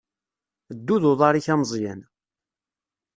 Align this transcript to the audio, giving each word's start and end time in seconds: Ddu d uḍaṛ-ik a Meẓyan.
Ddu 0.77 0.95
d 1.01 1.03
uḍaṛ-ik 1.11 1.47
a 1.53 1.55
Meẓyan. 1.59 2.01